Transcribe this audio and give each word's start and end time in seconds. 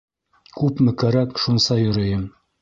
Күпме 0.61 0.93
кәрәк, 1.03 1.37
шунса 1.45 1.79
йөрөйөм. 1.85 2.27